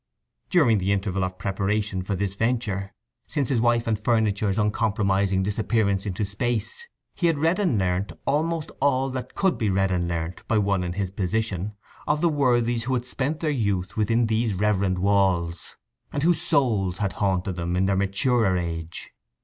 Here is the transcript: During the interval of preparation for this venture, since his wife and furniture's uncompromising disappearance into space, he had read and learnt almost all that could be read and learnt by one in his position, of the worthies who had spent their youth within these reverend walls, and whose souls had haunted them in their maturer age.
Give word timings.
During 0.49 0.79
the 0.79 0.91
interval 0.91 1.23
of 1.23 1.37
preparation 1.37 2.01
for 2.01 2.15
this 2.15 2.33
venture, 2.33 2.91
since 3.27 3.49
his 3.49 3.61
wife 3.61 3.85
and 3.85 3.99
furniture's 3.99 4.57
uncompromising 4.57 5.43
disappearance 5.43 6.07
into 6.07 6.25
space, 6.25 6.87
he 7.13 7.27
had 7.27 7.37
read 7.37 7.59
and 7.59 7.77
learnt 7.77 8.11
almost 8.25 8.71
all 8.81 9.11
that 9.11 9.35
could 9.35 9.59
be 9.59 9.69
read 9.69 9.91
and 9.91 10.07
learnt 10.07 10.43
by 10.47 10.57
one 10.57 10.83
in 10.83 10.93
his 10.93 11.11
position, 11.11 11.75
of 12.07 12.19
the 12.19 12.29
worthies 12.29 12.85
who 12.85 12.95
had 12.95 13.05
spent 13.05 13.41
their 13.41 13.51
youth 13.51 13.95
within 13.95 14.25
these 14.25 14.55
reverend 14.55 14.97
walls, 14.97 15.75
and 16.11 16.23
whose 16.23 16.41
souls 16.41 16.97
had 16.97 17.13
haunted 17.13 17.55
them 17.55 17.75
in 17.75 17.85
their 17.85 17.95
maturer 17.95 18.57
age. 18.57 19.11